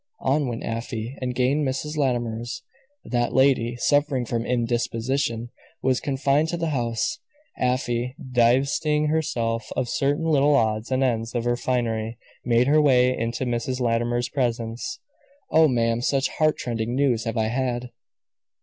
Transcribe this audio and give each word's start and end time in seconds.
On 0.21 0.47
went 0.47 0.63
Afy, 0.65 1.15
and 1.21 1.35
gained 1.35 1.63
Mrs. 1.63 1.95
Latimer's. 1.95 2.63
That 3.05 3.33
lady, 3.35 3.75
suffering 3.75 4.25
from 4.25 4.47
indisposition 4.47 5.51
was 5.83 5.99
confined 5.99 6.47
to 6.49 6.57
the 6.57 6.71
house. 6.71 7.19
Afy, 7.59 8.15
divesting 8.33 9.09
herself 9.09 9.67
of 9.75 9.87
certain 9.87 10.25
little 10.25 10.55
odds 10.55 10.91
and 10.91 11.03
ends 11.03 11.35
of 11.35 11.43
her 11.43 11.55
finery, 11.55 12.17
made 12.43 12.65
her 12.65 12.81
way 12.81 13.15
into 13.15 13.45
Mrs. 13.45 13.79
Latimer's 13.79 14.29
presence. 14.29 14.99
"Oh, 15.51 15.67
ma'am, 15.67 16.01
such 16.01 16.29
heartrending 16.29 16.95
news 16.95 17.27
as 17.27 17.37
I 17.37 17.43
have 17.43 17.51
had!" 17.83 17.89